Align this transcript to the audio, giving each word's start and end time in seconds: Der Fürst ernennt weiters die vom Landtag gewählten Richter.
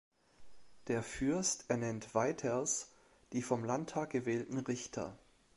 Der 0.87 1.03
Fürst 1.03 1.65
ernennt 1.69 2.15
weiters 2.15 2.89
die 3.33 3.43
vom 3.43 3.63
Landtag 3.63 4.09
gewählten 4.09 4.57
Richter. 4.57 5.15